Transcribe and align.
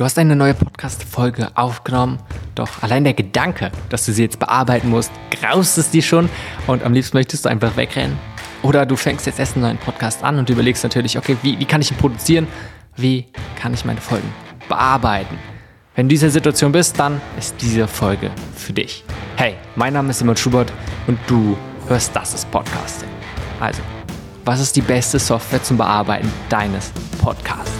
Du 0.00 0.06
hast 0.06 0.18
eine 0.18 0.34
neue 0.34 0.54
Podcast-Folge 0.54 1.48
aufgenommen, 1.56 2.20
doch 2.54 2.82
allein 2.82 3.04
der 3.04 3.12
Gedanke, 3.12 3.70
dass 3.90 4.06
du 4.06 4.12
sie 4.12 4.22
jetzt 4.22 4.38
bearbeiten 4.38 4.88
musst, 4.88 5.12
graust 5.30 5.76
es 5.76 5.90
dir 5.90 6.00
schon 6.00 6.30
und 6.66 6.82
am 6.84 6.94
liebsten 6.94 7.18
möchtest 7.18 7.44
du 7.44 7.50
einfach 7.50 7.76
wegrennen. 7.76 8.18
Oder 8.62 8.86
du 8.86 8.96
fängst 8.96 9.26
jetzt 9.26 9.38
erst 9.38 9.56
einen 9.56 9.64
neuen 9.64 9.76
Podcast 9.76 10.24
an 10.24 10.38
und 10.38 10.48
überlegst 10.48 10.82
natürlich, 10.84 11.18
okay, 11.18 11.36
wie, 11.42 11.58
wie 11.58 11.66
kann 11.66 11.82
ich 11.82 11.90
ihn 11.90 11.98
produzieren? 11.98 12.46
Wie 12.96 13.26
kann 13.60 13.74
ich 13.74 13.84
meine 13.84 14.00
Folgen 14.00 14.26
bearbeiten? 14.70 15.36
Wenn 15.94 16.08
du 16.08 16.14
in 16.14 16.16
dieser 16.16 16.30
Situation 16.30 16.72
bist, 16.72 16.98
dann 16.98 17.20
ist 17.38 17.56
diese 17.60 17.86
Folge 17.86 18.30
für 18.56 18.72
dich. 18.72 19.04
Hey, 19.36 19.56
mein 19.76 19.92
Name 19.92 20.08
ist 20.12 20.20
Simon 20.20 20.34
Schubert 20.34 20.72
und 21.08 21.18
du 21.26 21.58
hörst 21.88 22.16
Das 22.16 22.32
ist 22.32 22.50
Podcasting. 22.50 23.10
Also, 23.60 23.82
was 24.46 24.60
ist 24.60 24.74
die 24.74 24.80
beste 24.80 25.18
Software 25.18 25.62
zum 25.62 25.76
Bearbeiten 25.76 26.32
deines 26.48 26.90
Podcasts? 27.20 27.74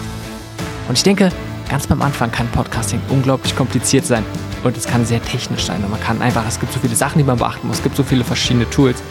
Und 0.87 0.95
ich 0.95 1.03
denke, 1.03 1.31
ganz 1.71 1.87
beim 1.87 2.01
Anfang 2.01 2.29
kann 2.29 2.47
Podcasting 2.49 2.99
unglaublich 3.07 3.55
kompliziert 3.55 4.05
sein 4.05 4.25
und 4.65 4.75
es 4.75 4.85
kann 4.85 5.05
sehr 5.05 5.23
technisch 5.23 5.65
sein. 5.65 5.81
Und 5.81 5.89
man 5.89 6.01
kann 6.01 6.21
einfach, 6.21 6.45
es 6.45 6.59
gibt 6.59 6.73
so 6.73 6.79
viele 6.81 6.95
Sachen, 6.97 7.17
die 7.19 7.23
man 7.23 7.37
beachten 7.37 7.65
muss, 7.65 7.77
es 7.77 7.83
gibt 7.83 7.95
so 7.95 8.03
viele 8.03 8.25
verschiedene 8.25 8.69
Tools. 8.69 9.01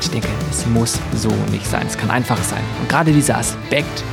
Ich 0.00 0.08
denke, 0.10 0.28
es 0.48 0.64
muss 0.66 1.00
so 1.14 1.30
nicht 1.50 1.66
sein. 1.66 1.84
Es 1.84 1.98
kann 1.98 2.08
einfach 2.10 2.40
sein. 2.44 2.62
Und 2.80 2.88
gerade 2.88 3.12
dieser 3.12 3.38
Aspekt 3.38 4.04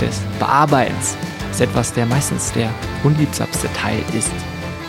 des 0.00 0.18
Bearbeitens 0.38 1.14
ist 1.50 1.60
etwas, 1.60 1.92
der 1.92 2.06
meistens 2.06 2.52
der 2.52 2.70
unliebsamste 3.04 3.70
Teil 3.74 4.02
ist. 4.16 4.30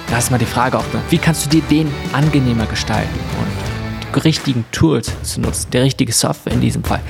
Da 0.09 0.19
ist 0.19 0.31
mal 0.31 0.37
die 0.37 0.45
Frage 0.45 0.77
auch, 0.77 0.85
wie 1.09 1.17
kannst 1.17 1.45
du 1.45 1.49
dir 1.49 1.63
den 1.63 1.91
angenehmer 2.13 2.65
gestalten? 2.67 3.19
Und 3.41 4.15
die 4.15 4.19
richtigen 4.19 4.63
Tools 4.71 5.11
zu 5.23 5.41
nutzen, 5.41 5.69
die 5.71 5.79
richtige 5.79 6.13
Software 6.13 6.53
in 6.53 6.61
diesem 6.61 6.83
Fall, 6.83 7.01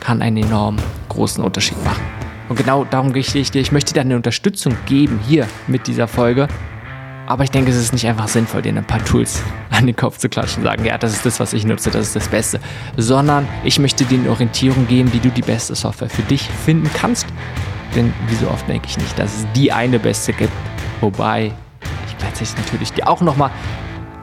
kann 0.00 0.22
einen 0.22 0.38
enorm 0.38 0.76
großen 1.10 1.44
Unterschied 1.44 1.84
machen. 1.84 2.21
Und 2.52 2.58
genau 2.58 2.84
darum 2.84 3.14
gehe 3.14 3.22
ich 3.22 3.50
dir. 3.50 3.62
Ich 3.62 3.72
möchte 3.72 3.94
dir 3.94 4.02
eine 4.02 4.14
Unterstützung 4.14 4.76
geben 4.84 5.18
hier 5.26 5.48
mit 5.68 5.86
dieser 5.86 6.06
Folge. 6.06 6.48
Aber 7.26 7.44
ich 7.44 7.50
denke, 7.50 7.70
es 7.70 7.78
ist 7.78 7.94
nicht 7.94 8.06
einfach 8.06 8.28
sinnvoll, 8.28 8.60
dir 8.60 8.76
ein 8.76 8.84
paar 8.84 9.02
Tools 9.02 9.42
an 9.70 9.86
den 9.86 9.96
Kopf 9.96 10.18
zu 10.18 10.28
klatschen 10.28 10.58
und 10.58 10.68
sagen, 10.68 10.84
ja, 10.84 10.98
das 10.98 11.14
ist 11.14 11.24
das, 11.24 11.40
was 11.40 11.54
ich 11.54 11.64
nutze, 11.64 11.90
das 11.90 12.08
ist 12.08 12.16
das 12.16 12.28
Beste. 12.28 12.60
Sondern 12.98 13.48
ich 13.64 13.78
möchte 13.78 14.04
dir 14.04 14.18
eine 14.18 14.28
Orientierung 14.28 14.86
geben, 14.86 15.10
wie 15.14 15.20
du 15.20 15.30
die 15.30 15.40
beste 15.40 15.74
Software 15.74 16.10
für 16.10 16.20
dich 16.20 16.42
finden 16.42 16.90
kannst. 16.92 17.24
Denn 17.96 18.12
wie 18.28 18.34
so 18.34 18.46
oft 18.48 18.68
denke 18.68 18.86
ich 18.86 18.98
nicht, 18.98 19.18
dass 19.18 19.34
es 19.34 19.46
die 19.56 19.72
eine 19.72 19.98
beste 19.98 20.34
gibt. 20.34 20.52
Wobei 21.00 21.52
ich 22.06 22.18
gleichzeitig 22.18 22.54
natürlich 22.58 22.92
dir 22.92 23.08
auch 23.08 23.22
nochmal 23.22 23.50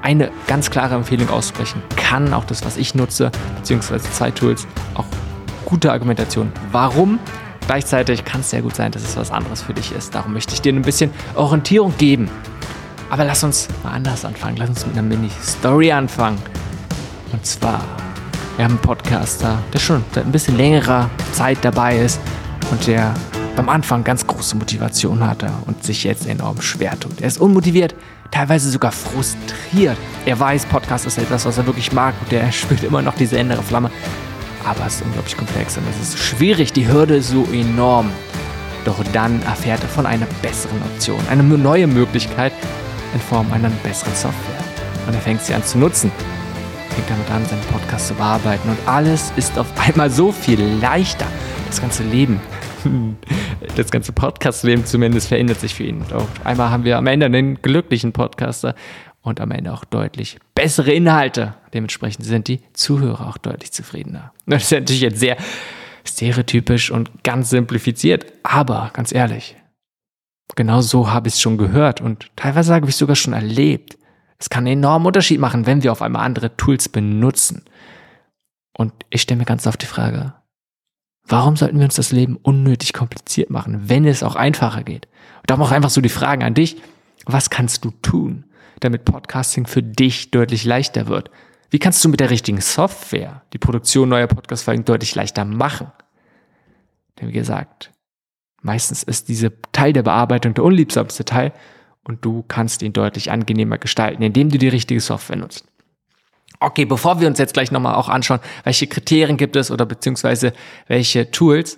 eine 0.04 0.30
ganz 0.46 0.70
klare 0.70 0.94
Empfehlung 0.94 1.32
aussprechen 1.32 1.82
kann. 1.96 2.32
Auch 2.36 2.46
das, 2.46 2.64
was 2.64 2.78
ich 2.78 2.94
nutze, 2.94 3.32
beziehungsweise 3.56 4.08
zwei 4.12 4.30
Tools, 4.30 4.68
auch 4.94 5.06
gute 5.66 5.92
Argumentation. 5.92 6.52
Warum? 6.72 7.18
Gleichzeitig 7.70 8.26
kann 8.26 8.42
es 8.42 8.50
sehr 8.50 8.64
gut 8.64 8.76
sein, 8.76 8.92
dass 8.92 9.04
es 9.04 9.16
was 9.16 9.30
anderes 9.30 9.62
für 9.62 9.76
dich 9.76 9.92
ist. 9.92 10.16
Darum 10.16 10.34
möchte 10.34 10.56
ich 10.56 10.62
dir 10.64 10.74
ein 10.74 10.82
bisschen 10.82 11.12
Orientierung 11.36 11.94
geben. 12.00 12.28
Aber 13.12 13.26
lass 13.26 13.44
uns 13.44 13.68
mal 13.84 13.92
anders 13.92 14.26
anfangen. 14.26 14.58
Lass 14.58 14.70
uns 14.70 14.88
mit 14.88 14.98
einer 14.98 15.04
Mini-Story 15.04 15.92
anfangen. 15.92 16.40
Und 17.32 17.46
zwar, 17.46 17.86
wir 18.56 18.66
haben 18.66 18.72
einen 18.72 18.82
Podcaster, 18.82 19.60
der 19.72 19.78
schon 19.78 20.04
seit 20.14 20.26
ein 20.26 20.32
bisschen 20.32 20.58
längerer 20.58 21.12
Zeit 21.32 21.60
dabei 21.62 22.00
ist 22.00 22.20
und 22.72 22.88
der 22.88 23.14
beim 23.56 23.70
Anfang 23.70 24.04
ganz 24.04 24.26
große 24.26 24.58
Motivation 24.58 25.24
hatte 25.24 25.52
und 25.68 25.84
sich 25.84 26.04
jetzt 26.04 26.26
enorm 26.26 26.60
schwer 26.64 27.00
tut. 27.00 27.22
Er 27.22 27.28
ist 27.28 27.40
unmotiviert, 27.40 27.94
teilweise 28.32 28.72
sogar 28.72 28.92
frustriert. 28.92 29.98
Er 30.26 30.40
weiß, 30.40 30.66
Podcast 30.66 31.06
ist 31.06 31.20
etwas, 31.20 31.46
was 31.46 31.60
er 31.60 31.68
wirklich 31.68 31.94
mag 31.94 32.16
und 32.20 32.34
er 32.34 32.52
spürt 32.52 32.84
immer 32.84 33.04
noch 33.04 33.14
diese 33.14 33.38
innere 33.38 33.62
Flamme 33.62 33.92
aber 34.66 34.86
es 34.86 34.96
ist 34.96 35.02
unglaublich 35.04 35.38
komplex 35.38 35.78
und 35.78 35.84
es 35.90 36.10
ist 36.10 36.20
schwierig, 36.20 36.74
die 36.74 36.88
Hürde 36.88 37.16
ist 37.18 37.30
so 37.30 37.46
enorm. 37.52 38.10
Doch 38.86 39.04
dann 39.14 39.42
erfährt 39.44 39.82
er 39.84 39.90
von 39.90 40.06
einer 40.06 40.28
besseren 40.42 40.82
Option, 40.82 41.20
eine 41.30 41.44
neue 41.44 41.88
Möglichkeit 41.88 42.54
in 43.14 43.20
Form 43.20 43.52
einer 43.52 43.70
besseren 43.84 44.14
Software. 44.14 44.64
Und 45.08 45.14
er 45.14 45.22
fängt 45.22 45.42
sie 45.42 45.54
an 45.54 45.64
zu 45.64 45.78
nutzen. 45.78 46.12
Fängt 46.90 47.10
damit 47.10 47.30
an, 47.32 47.46
seinen 47.46 47.62
Podcast 47.72 48.08
zu 48.08 48.14
bearbeiten 48.14 48.70
und 48.70 48.78
alles 48.88 49.32
ist 49.36 49.58
auf 49.58 49.68
einmal 49.88 50.10
so 50.10 50.32
viel 50.32 50.62
leichter. 50.82 51.28
Das 51.68 51.82
ganze 51.82 52.04
Leben, 52.04 52.42
das 53.76 53.92
ganze 53.92 54.12
Podcast-Leben 54.12 54.86
zumindest 54.86 55.28
verändert 55.28 55.60
sich 55.60 55.76
für 55.76 55.84
ihn. 55.84 56.02
Und 56.02 56.14
auf 56.14 56.28
einmal 56.44 56.72
haben 56.72 56.84
wir 56.84 56.98
am 56.98 57.08
Ende 57.08 57.26
einen 57.26 57.62
glücklichen 57.62 58.12
Podcaster 58.12 58.76
und 59.30 59.40
am 59.40 59.52
Ende 59.52 59.72
auch 59.72 59.86
deutlich 59.86 60.38
bessere 60.56 60.92
Inhalte. 60.92 61.56
Dementsprechend 61.74 62.26
sind 62.26 62.48
die 62.48 62.62
Zuhörer 62.74 63.28
auch 63.28 63.38
deutlich 63.38 63.72
zufriedener. 63.72 64.34
Das 64.46 64.64
ist 64.64 64.72
natürlich 64.72 65.02
jetzt 65.02 65.20
sehr 65.20 65.38
stereotypisch 66.04 66.92
und 66.92 67.24
ganz 67.24 67.52
simplifiziert, 67.52 68.26
aber 68.42 68.90
ganz 68.94 69.14
ehrlich, 69.14 69.56
genau 70.56 70.82
so 70.82 71.12
habe 71.12 71.28
ich 71.28 71.36
es 71.36 71.42
schon 71.42 71.58
gehört 71.58 72.02
und 72.02 72.32
teilweise 72.36 72.74
habe 72.74 72.88
ich 72.88 72.94
es 72.94 72.98
sogar 72.98 73.16
schon 73.16 73.34
erlebt. 73.34 73.98
Es 74.40 74.50
kann 74.50 74.66
einen 74.66 74.80
enormen 74.80 75.06
Unterschied 75.06 75.40
machen, 75.40 75.66
wenn 75.66 75.84
wir 75.84 75.92
auf 75.92 76.02
einmal 76.02 76.26
andere 76.26 76.56
Tools 76.58 76.90
benutzen. 76.90 77.64
Und 78.76 78.94
ich 79.10 79.22
stelle 79.22 79.38
mir 79.38 79.46
ganz 79.46 79.68
oft 79.68 79.82
die 79.82 79.86
Frage, 79.86 80.34
warum 81.28 81.56
sollten 81.58 81.78
wir 81.78 81.86
uns 81.86 81.96
das 81.96 82.12
Leben 82.12 82.38
unnötig 82.38 82.94
kompliziert 82.94 83.50
machen, 83.50 83.90
wenn 83.90 84.06
es 84.06 84.24
auch 84.24 84.36
einfacher 84.36 84.84
geht? 84.84 85.08
Und 85.42 85.50
darum 85.50 85.64
auch 85.64 85.72
einfach 85.72 85.90
so 85.90 86.02
die 86.02 86.10
Fragen 86.10 86.44
an 86.44 86.54
dich, 86.54 86.78
was 87.26 87.50
kannst 87.50 87.86
du 87.86 87.92
tun? 88.02 88.46
Damit 88.80 89.06
Podcasting 89.06 89.68
für 89.68 89.84
dich 89.84 90.32
deutlich 90.32 90.66
leichter 90.66 91.08
wird? 91.08 91.30
Wie 91.70 91.80
kannst 91.80 92.04
du 92.04 92.10
mit 92.10 92.20
der 92.20 92.30
richtigen 92.30 92.62
Software 92.62 93.44
die 93.54 93.60
Produktion 93.60 94.10
neuer 94.10 94.28
Podcast-Folgen 94.28 94.86
deutlich 94.86 95.14
leichter 95.16 95.46
machen? 95.46 95.92
Denn 97.20 97.28
wie 97.28 97.34
gesagt, 97.34 97.92
meistens 98.62 99.04
ist 99.04 99.28
diese 99.28 99.52
Teil 99.72 99.94
der 99.94 100.04
Bearbeitung 100.04 100.54
der 100.54 100.64
unliebsamste 100.64 101.26
Teil 101.26 101.54
und 102.04 102.26
du 102.26 102.44
kannst 102.48 102.82
ihn 102.82 102.94
deutlich 102.94 103.32
angenehmer 103.32 103.78
gestalten, 103.78 104.24
indem 104.24 104.50
du 104.50 104.58
die 104.58 104.68
richtige 104.68 105.00
Software 105.00 105.36
nutzt. 105.36 105.66
Okay, 106.60 106.86
bevor 106.86 107.22
wir 107.22 107.28
uns 107.28 107.40
jetzt 107.40 107.54
gleich 107.54 107.72
nochmal 107.72 107.96
auch 107.96 108.10
anschauen, 108.10 108.40
welche 108.64 108.88
Kriterien 108.88 109.38
gibt 109.38 109.56
es 109.56 109.72
oder 109.72 109.86
beziehungsweise 109.86 110.54
welche 110.88 111.32
Tools, 111.32 111.78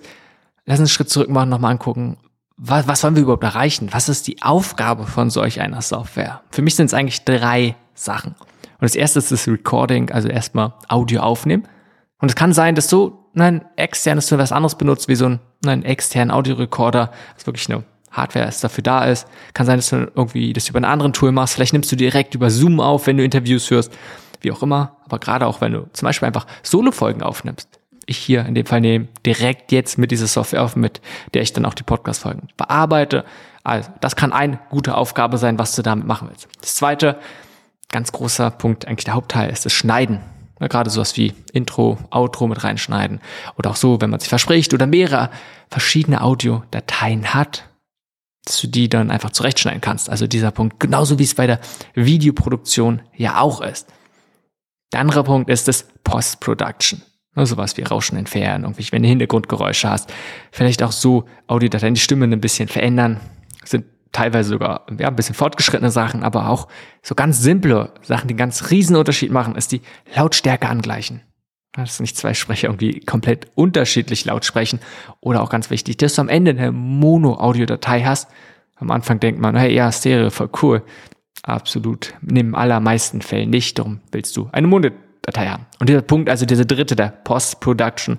lass 0.64 0.80
uns 0.80 0.88
einen 0.88 0.94
Schritt 0.94 1.10
zurück 1.10 1.28
machen, 1.28 1.50
nochmal 1.50 1.72
angucken, 1.72 2.16
was, 2.64 2.86
was 2.86 3.02
wollen 3.02 3.16
wir 3.16 3.24
überhaupt 3.24 3.42
erreichen? 3.42 3.88
Was 3.90 4.08
ist 4.08 4.28
die 4.28 4.40
Aufgabe 4.40 5.06
von 5.06 5.30
solch 5.30 5.60
einer 5.60 5.82
Software? 5.82 6.42
Für 6.52 6.62
mich 6.62 6.76
sind 6.76 6.86
es 6.86 6.94
eigentlich 6.94 7.24
drei 7.24 7.74
Sachen. 7.94 8.36
Und 8.38 8.82
das 8.82 8.94
erste 8.94 9.18
ist 9.18 9.32
das 9.32 9.48
Recording, 9.48 10.12
also 10.12 10.28
erstmal 10.28 10.74
Audio 10.88 11.22
aufnehmen. 11.22 11.66
Und 12.20 12.28
es 12.28 12.36
kann 12.36 12.52
sein, 12.52 12.76
dass 12.76 12.86
du 12.86 13.18
ein 13.34 13.64
externes 13.74 14.28
für 14.28 14.38
was 14.38 14.52
anderes 14.52 14.76
benutzt, 14.76 15.08
wie 15.08 15.16
so 15.16 15.26
ein, 15.26 15.40
einen 15.66 15.84
externen 15.84 16.30
Audiorekorder, 16.30 17.10
das 17.34 17.46
wirklich 17.46 17.68
eine 17.68 17.82
Hardware 18.12 18.46
ist, 18.46 18.62
dafür 18.62 18.84
da 18.84 19.06
ist. 19.06 19.26
Kann 19.54 19.66
sein, 19.66 19.78
dass 19.78 19.90
du 19.90 20.12
irgendwie 20.14 20.52
das 20.52 20.68
über 20.68 20.76
einen 20.76 20.84
anderen 20.84 21.12
Tool 21.12 21.32
machst. 21.32 21.54
Vielleicht 21.54 21.72
nimmst 21.72 21.90
du 21.90 21.96
direkt 21.96 22.36
über 22.36 22.48
Zoom 22.48 22.78
auf, 22.78 23.08
wenn 23.08 23.16
du 23.16 23.24
Interviews 23.24 23.68
hörst, 23.72 23.92
wie 24.40 24.52
auch 24.52 24.62
immer. 24.62 24.98
Aber 25.04 25.18
gerade 25.18 25.48
auch, 25.48 25.60
wenn 25.60 25.72
du 25.72 25.88
zum 25.92 26.06
Beispiel 26.06 26.28
einfach 26.28 26.46
Solo-Folgen 26.62 27.22
aufnimmst 27.22 27.81
ich 28.06 28.18
hier 28.18 28.44
in 28.46 28.54
dem 28.54 28.66
Fall 28.66 28.80
nehme, 28.80 29.08
direkt 29.24 29.72
jetzt 29.72 29.98
mit 29.98 30.10
dieser 30.10 30.26
Software 30.26 30.62
auf, 30.62 30.76
mit 30.76 31.00
der 31.34 31.42
ich 31.42 31.52
dann 31.52 31.64
auch 31.64 31.74
die 31.74 31.82
Podcast-Folgen 31.82 32.48
bearbeite. 32.56 33.24
Also, 33.64 33.90
das 34.00 34.16
kann 34.16 34.32
eine 34.32 34.58
gute 34.70 34.96
Aufgabe 34.96 35.38
sein, 35.38 35.58
was 35.58 35.74
du 35.76 35.82
damit 35.82 36.06
machen 36.06 36.28
willst. 36.28 36.48
Das 36.60 36.74
zweite, 36.76 37.18
ganz 37.90 38.12
großer 38.12 38.50
Punkt, 38.50 38.86
eigentlich 38.86 39.04
der 39.04 39.14
Hauptteil, 39.14 39.50
ist 39.50 39.64
das 39.64 39.72
Schneiden. 39.72 40.20
Ja, 40.60 40.68
gerade 40.68 40.90
sowas 40.90 41.16
wie 41.16 41.34
Intro, 41.52 41.98
Outro 42.10 42.46
mit 42.46 42.62
reinschneiden. 42.62 43.20
Oder 43.56 43.70
auch 43.70 43.76
so, 43.76 44.00
wenn 44.00 44.10
man 44.10 44.20
sich 44.20 44.28
verspricht 44.28 44.72
oder 44.74 44.86
mehrere 44.86 45.30
verschiedene 45.68 46.22
Audiodateien 46.22 47.34
hat, 47.34 47.68
dass 48.44 48.60
du 48.60 48.66
die 48.66 48.88
dann 48.88 49.10
einfach 49.10 49.30
zurechtschneiden 49.30 49.80
kannst. 49.80 50.10
Also 50.10 50.26
dieser 50.26 50.50
Punkt, 50.50 50.80
genauso 50.80 51.18
wie 51.18 51.24
es 51.24 51.34
bei 51.34 51.46
der 51.46 51.60
Videoproduktion 51.94 53.02
ja 53.16 53.40
auch 53.40 53.60
ist. 53.60 53.88
Der 54.92 55.00
andere 55.00 55.24
Punkt 55.24 55.48
ist 55.48 55.68
das 55.68 55.86
Post-Production. 56.04 57.02
Ne, 57.34 57.46
sowas 57.46 57.76
wie 57.78 57.82
Rauschen 57.82 58.18
entfernen, 58.18 58.64
irgendwie, 58.64 58.86
wenn 58.92 59.02
du 59.02 59.08
Hintergrundgeräusche 59.08 59.88
hast. 59.88 60.12
Vielleicht 60.50 60.82
auch 60.82 60.92
so 60.92 61.24
Audiodateien, 61.46 61.94
die 61.94 62.00
Stimme 62.00 62.26
ein 62.26 62.40
bisschen 62.40 62.68
verändern. 62.68 63.20
sind 63.64 63.86
teilweise 64.12 64.50
sogar 64.50 64.86
ja, 64.98 65.08
ein 65.08 65.16
bisschen 65.16 65.34
fortgeschrittene 65.34 65.90
Sachen, 65.90 66.22
aber 66.22 66.50
auch 66.50 66.68
so 67.02 67.14
ganz 67.14 67.40
simple 67.40 67.94
Sachen, 68.02 68.28
die 68.28 68.32
einen 68.32 68.38
ganz 68.38 68.70
riesen 68.70 68.96
Unterschied 68.96 69.32
machen, 69.32 69.56
ist 69.56 69.72
die 69.72 69.80
Lautstärke 70.14 70.68
angleichen. 70.68 71.22
Dass 71.72 72.00
nicht 72.00 72.18
zwei 72.18 72.34
Sprecher 72.34 72.68
irgendwie 72.68 73.00
komplett 73.00 73.50
unterschiedlich 73.54 74.26
laut 74.26 74.44
sprechen. 74.44 74.78
Oder 75.20 75.42
auch 75.42 75.48
ganz 75.48 75.70
wichtig, 75.70 75.96
dass 75.96 76.16
du 76.16 76.20
am 76.20 76.28
Ende 76.28 76.50
eine 76.50 76.70
Mono-Audiodatei 76.70 78.02
hast. 78.02 78.28
Am 78.76 78.90
Anfang 78.90 79.20
denkt 79.20 79.40
man, 79.40 79.56
hey, 79.56 79.72
ja, 79.72 79.90
Stereo, 79.90 80.28
voll 80.28 80.50
cool. 80.60 80.82
Absolut. 81.42 82.12
In 82.28 82.34
den 82.34 82.54
allermeisten 82.54 83.22
Fällen 83.22 83.48
nicht. 83.48 83.78
Darum 83.78 84.00
willst 84.10 84.36
du 84.36 84.50
eine 84.52 84.66
Mono 84.66 84.90
Datei 85.22 85.46
haben. 85.46 85.66
Und 85.78 85.88
dieser 85.88 86.02
Punkt, 86.02 86.28
also 86.28 86.46
dieser 86.46 86.64
dritte, 86.64 86.96
der 86.96 87.08
Post-Production, 87.08 88.18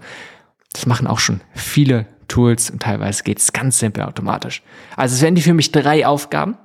das 0.71 0.85
machen 0.85 1.07
auch 1.07 1.19
schon 1.19 1.41
viele 1.53 2.07
Tools 2.27 2.69
und 2.69 2.81
teilweise 2.81 3.23
geht 3.23 3.39
es 3.39 3.53
ganz 3.53 3.79
simpel 3.79 4.03
automatisch. 4.03 4.63
Also 4.95 5.15
es 5.15 5.21
wären 5.21 5.35
die 5.35 5.41
für 5.41 5.53
mich 5.53 5.71
drei 5.71 6.05
Aufgaben. 6.07 6.57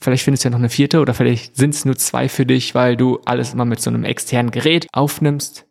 Vielleicht 0.00 0.24
findest 0.24 0.44
du 0.44 0.48
ja 0.48 0.50
noch 0.50 0.58
eine 0.58 0.68
vierte 0.68 1.00
oder 1.00 1.14
vielleicht 1.14 1.56
sind 1.56 1.74
es 1.74 1.84
nur 1.84 1.96
zwei 1.96 2.28
für 2.28 2.44
dich, 2.44 2.74
weil 2.74 2.96
du 2.96 3.20
alles 3.24 3.54
immer 3.54 3.64
mit 3.64 3.80
so 3.80 3.90
einem 3.90 4.04
externen 4.04 4.50
Gerät 4.50 4.86
aufnimmst. 4.92 5.66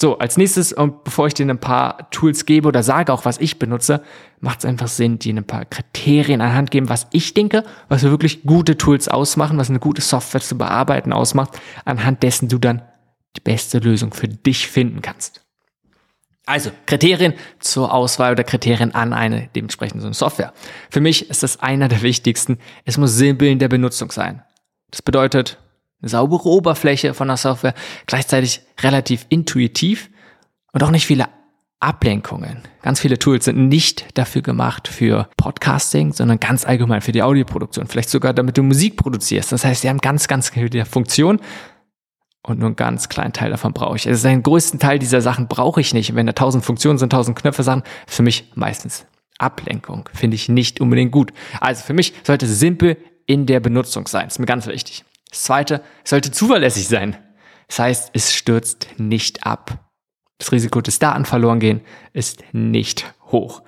So, 0.00 0.18
als 0.18 0.36
nächstes, 0.36 0.72
und 0.72 1.04
bevor 1.04 1.28
ich 1.28 1.34
dir 1.34 1.46
ein 1.46 1.58
paar 1.58 2.10
Tools 2.10 2.46
gebe 2.46 2.68
oder 2.68 2.82
sage 2.82 3.12
auch, 3.12 3.24
was 3.24 3.38
ich 3.38 3.58
benutze, 3.58 4.02
macht 4.40 4.60
es 4.60 4.64
einfach 4.64 4.88
Sinn, 4.88 5.18
dir 5.18 5.34
ein 5.34 5.44
paar 5.44 5.64
Kriterien 5.64 6.40
anhand 6.40 6.70
geben, 6.70 6.88
was 6.88 7.06
ich 7.12 7.32
denke, 7.32 7.64
was 7.88 8.02
wir 8.02 8.10
wirklich 8.10 8.42
gute 8.42 8.76
Tools 8.76 9.08
ausmachen, 9.08 9.56
was 9.56 9.70
eine 9.70 9.78
gute 9.78 10.02
Software 10.02 10.40
zu 10.40 10.58
bearbeiten 10.58 11.12
ausmacht, 11.12 11.60
anhand 11.84 12.22
dessen 12.22 12.48
du 12.48 12.58
dann 12.58 12.82
die 13.36 13.40
beste 13.40 13.78
Lösung 13.78 14.12
für 14.12 14.28
dich 14.28 14.68
finden 14.68 15.02
kannst. 15.02 15.44
Also 16.46 16.70
Kriterien 16.84 17.32
zur 17.58 17.92
Auswahl 17.92 18.32
oder 18.32 18.44
Kriterien 18.44 18.94
an 18.94 19.14
eine 19.14 19.48
dementsprechende 19.54 20.12
Software. 20.12 20.52
Für 20.90 21.00
mich 21.00 21.30
ist 21.30 21.42
das 21.42 21.60
einer 21.60 21.88
der 21.88 22.02
wichtigsten. 22.02 22.58
Es 22.84 22.98
muss 22.98 23.14
simpel 23.14 23.48
in 23.48 23.58
der 23.58 23.68
Benutzung 23.68 24.10
sein. 24.10 24.42
Das 24.90 25.00
bedeutet, 25.00 25.58
eine 26.02 26.10
saubere 26.10 26.48
Oberfläche 26.48 27.14
von 27.14 27.28
der 27.28 27.38
Software, 27.38 27.74
gleichzeitig 28.06 28.60
relativ 28.82 29.24
intuitiv 29.30 30.10
und 30.72 30.82
auch 30.82 30.90
nicht 30.90 31.06
viele 31.06 31.28
Ablenkungen. 31.80 32.62
Ganz 32.82 33.00
viele 33.00 33.18
Tools 33.18 33.46
sind 33.46 33.68
nicht 33.68 34.06
dafür 34.18 34.42
gemacht 34.42 34.88
für 34.88 35.28
Podcasting, 35.36 36.12
sondern 36.12 36.40
ganz 36.40 36.66
allgemein 36.66 37.00
für 37.00 37.12
die 37.12 37.22
Audioproduktion. 37.22 37.86
Vielleicht 37.86 38.10
sogar 38.10 38.34
damit 38.34 38.58
du 38.58 38.62
Musik 38.62 38.96
produzierst. 38.96 39.52
Das 39.52 39.64
heißt, 39.64 39.82
sie 39.82 39.88
haben 39.88 39.98
ganz, 39.98 40.28
ganz 40.28 40.50
viele 40.50 40.84
Funktionen 40.84 41.40
und 42.46 42.58
nur 42.58 42.66
einen 42.66 42.76
ganz 42.76 43.08
kleinen 43.08 43.32
Teil 43.32 43.50
davon 43.50 43.72
brauche 43.72 43.96
ich. 43.96 44.06
Also 44.06 44.28
den 44.28 44.42
größten 44.42 44.78
Teil 44.78 44.98
dieser 44.98 45.20
Sachen 45.20 45.48
brauche 45.48 45.80
ich 45.80 45.94
nicht. 45.94 46.14
Wenn 46.14 46.26
da 46.26 46.32
tausend 46.32 46.64
Funktionen 46.64 46.98
sind, 46.98 47.10
tausend 47.10 47.38
Knöpfe 47.38 47.62
Sachen, 47.62 47.82
für 48.06 48.22
mich 48.22 48.52
meistens 48.54 49.06
Ablenkung. 49.38 50.08
Finde 50.12 50.34
ich 50.36 50.48
nicht 50.48 50.80
unbedingt 50.80 51.10
gut. 51.10 51.32
Also 51.60 51.82
für 51.82 51.94
mich 51.94 52.12
sollte 52.22 52.46
es 52.46 52.60
simpel 52.60 52.98
in 53.26 53.46
der 53.46 53.60
Benutzung 53.60 54.06
sein. 54.06 54.26
ist 54.26 54.38
mir 54.38 54.46
ganz 54.46 54.66
wichtig. 54.66 55.04
Das 55.30 55.42
zweite, 55.42 55.82
es 56.04 56.10
sollte 56.10 56.30
zuverlässig 56.30 56.86
sein. 56.86 57.16
Das 57.68 57.78
heißt, 57.78 58.10
es 58.12 58.34
stürzt 58.34 58.88
nicht 58.98 59.46
ab. 59.46 59.78
Das 60.38 60.52
Risiko, 60.52 60.82
dass 60.82 60.98
Daten 60.98 61.24
verloren 61.24 61.60
gehen, 61.60 61.80
ist 62.12 62.44
nicht 62.52 63.14
hoch. 63.32 63.62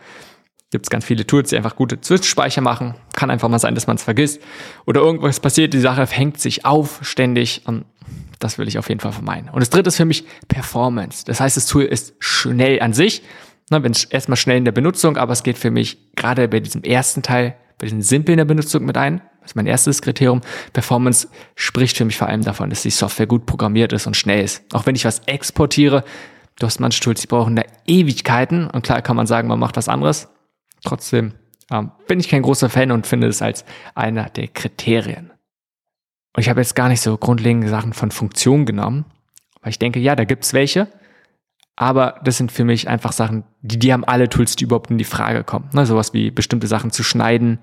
Gibt 0.70 0.84
es 0.84 0.90
ganz 0.90 1.04
viele 1.04 1.26
Tools, 1.26 1.48
die 1.48 1.56
einfach 1.56 1.76
gute 1.76 2.00
Zwischenspeicher 2.00 2.60
machen. 2.60 2.94
Kann 3.14 3.30
einfach 3.30 3.48
mal 3.48 3.58
sein, 3.58 3.74
dass 3.74 3.86
man 3.86 3.96
es 3.96 4.02
vergisst. 4.02 4.42
Oder 4.84 5.00
irgendwas 5.00 5.40
passiert, 5.40 5.72
die 5.72 5.80
Sache 5.80 6.04
hängt 6.06 6.40
sich 6.40 6.66
auf 6.66 6.98
ständig. 7.02 7.62
Und 7.66 7.86
das 8.38 8.58
will 8.58 8.68
ich 8.68 8.78
auf 8.78 8.88
jeden 8.88 9.00
Fall 9.00 9.12
vermeiden. 9.12 9.48
Und 9.50 9.60
das 9.60 9.70
dritte 9.70 9.88
ist 9.88 9.96
für 9.96 10.04
mich 10.04 10.24
Performance. 10.48 11.24
Das 11.24 11.40
heißt, 11.40 11.56
das 11.56 11.66
Tool 11.66 11.84
ist 11.84 12.14
schnell 12.18 12.80
an 12.80 12.92
sich. 12.92 13.22
Na, 13.70 13.82
wenn 13.82 13.94
erstmal 14.10 14.36
schnell 14.36 14.58
in 14.58 14.64
der 14.64 14.72
Benutzung, 14.72 15.16
aber 15.16 15.32
es 15.32 15.42
geht 15.42 15.58
für 15.58 15.70
mich 15.70 16.14
gerade 16.14 16.46
bei 16.48 16.60
diesem 16.60 16.82
ersten 16.82 17.22
Teil, 17.22 17.56
bei 17.78 17.86
diesem 17.86 18.02
Simpel 18.02 18.32
in 18.32 18.38
der 18.38 18.44
Benutzung 18.44 18.84
mit 18.84 18.96
ein. 18.96 19.20
Das 19.40 19.52
ist 19.52 19.56
mein 19.56 19.66
erstes 19.66 20.02
Kriterium. 20.02 20.40
Performance 20.72 21.28
spricht 21.54 21.96
für 21.96 22.04
mich 22.04 22.16
vor 22.16 22.28
allem 22.28 22.42
davon, 22.42 22.70
dass 22.70 22.82
die 22.82 22.90
Software 22.90 23.26
gut 23.26 23.46
programmiert 23.46 23.92
ist 23.92 24.06
und 24.06 24.16
schnell 24.16 24.44
ist. 24.44 24.62
Auch 24.72 24.86
wenn 24.86 24.94
ich 24.94 25.04
was 25.04 25.20
exportiere, 25.26 26.04
du 26.58 26.66
hast 26.66 26.80
manche 26.80 27.00
Tools, 27.00 27.20
die 27.20 27.26
brauchen 27.26 27.56
da 27.56 27.62
Ewigkeiten. 27.86 28.68
Und 28.68 28.82
klar 28.82 29.02
kann 29.02 29.16
man 29.16 29.26
sagen, 29.26 29.48
man 29.48 29.58
macht 29.58 29.76
was 29.76 29.88
anderes. 29.88 30.28
Trotzdem 30.84 31.34
ähm, 31.70 31.90
bin 32.06 32.20
ich 32.20 32.28
kein 32.28 32.42
großer 32.42 32.68
Fan 32.68 32.92
und 32.92 33.06
finde 33.06 33.26
es 33.26 33.42
als 33.42 33.64
einer 33.94 34.30
der 34.30 34.48
Kriterien. 34.48 35.32
Und 36.36 36.42
ich 36.42 36.50
habe 36.50 36.60
jetzt 36.60 36.74
gar 36.74 36.90
nicht 36.90 37.00
so 37.00 37.16
grundlegende 37.16 37.68
Sachen 37.68 37.94
von 37.94 38.10
Funktion 38.10 38.66
genommen, 38.66 39.06
weil 39.62 39.70
ich 39.70 39.78
denke, 39.78 40.00
ja, 40.00 40.14
da 40.14 40.24
gibt's 40.24 40.52
welche. 40.52 40.86
Aber 41.76 42.20
das 42.24 42.36
sind 42.36 42.52
für 42.52 42.64
mich 42.64 42.88
einfach 42.88 43.12
Sachen, 43.12 43.44
die, 43.62 43.78
die 43.78 43.90
haben 43.90 44.04
alle 44.04 44.28
Tools, 44.28 44.54
die 44.54 44.64
überhaupt 44.64 44.90
in 44.90 44.98
die 44.98 45.04
Frage 45.04 45.44
kommen. 45.44 45.70
Ne, 45.72 45.86
sowas 45.86 46.12
wie 46.12 46.30
bestimmte 46.30 46.66
Sachen 46.66 46.90
zu 46.90 47.02
schneiden, 47.02 47.58